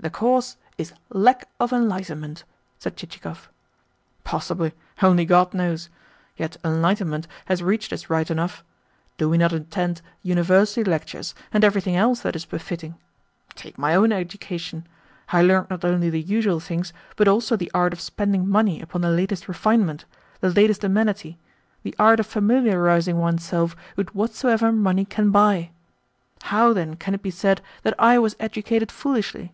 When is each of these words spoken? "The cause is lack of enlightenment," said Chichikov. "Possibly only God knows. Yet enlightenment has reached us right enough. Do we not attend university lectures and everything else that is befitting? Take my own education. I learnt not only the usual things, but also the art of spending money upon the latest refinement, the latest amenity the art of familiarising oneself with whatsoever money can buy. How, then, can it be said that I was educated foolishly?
"The 0.00 0.10
cause 0.10 0.56
is 0.78 0.92
lack 1.08 1.48
of 1.58 1.72
enlightenment," 1.72 2.44
said 2.78 2.96
Chichikov. 2.96 3.48
"Possibly 4.22 4.72
only 5.02 5.24
God 5.24 5.52
knows. 5.52 5.90
Yet 6.36 6.56
enlightenment 6.64 7.26
has 7.46 7.64
reached 7.64 7.92
us 7.92 8.08
right 8.08 8.30
enough. 8.30 8.62
Do 9.16 9.28
we 9.28 9.38
not 9.38 9.52
attend 9.52 10.00
university 10.22 10.84
lectures 10.84 11.34
and 11.52 11.64
everything 11.64 11.96
else 11.96 12.20
that 12.20 12.36
is 12.36 12.44
befitting? 12.44 12.94
Take 13.56 13.76
my 13.76 13.92
own 13.92 14.12
education. 14.12 14.86
I 15.30 15.42
learnt 15.42 15.68
not 15.68 15.84
only 15.84 16.10
the 16.10 16.22
usual 16.22 16.60
things, 16.60 16.92
but 17.16 17.26
also 17.26 17.56
the 17.56 17.72
art 17.74 17.92
of 17.92 18.00
spending 18.00 18.48
money 18.48 18.80
upon 18.80 19.00
the 19.00 19.10
latest 19.10 19.48
refinement, 19.48 20.04
the 20.38 20.50
latest 20.52 20.84
amenity 20.84 21.38
the 21.82 21.96
art 21.98 22.20
of 22.20 22.26
familiarising 22.26 23.18
oneself 23.18 23.74
with 23.96 24.14
whatsoever 24.14 24.70
money 24.70 25.04
can 25.04 25.32
buy. 25.32 25.70
How, 26.42 26.72
then, 26.72 26.94
can 26.94 27.14
it 27.14 27.22
be 27.22 27.32
said 27.32 27.60
that 27.82 27.94
I 27.98 28.20
was 28.20 28.36
educated 28.38 28.92
foolishly? 28.92 29.52